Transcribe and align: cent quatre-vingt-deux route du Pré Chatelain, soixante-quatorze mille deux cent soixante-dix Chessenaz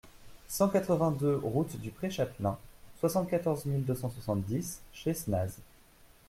cent 0.47 0.67
quatre-vingt-deux 0.67 1.35
route 1.43 1.79
du 1.79 1.91
Pré 1.91 2.09
Chatelain, 2.09 2.57
soixante-quatorze 2.99 3.65
mille 3.65 3.85
deux 3.85 3.93
cent 3.93 4.09
soixante-dix 4.09 4.81
Chessenaz 4.91 5.59